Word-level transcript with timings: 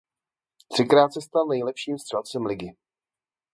Třikrát 0.69 1.13
se 1.13 1.21
stal 1.21 1.45
nejlepším 1.47 1.97
střelcem 1.97 2.45
ligy. 2.45 2.75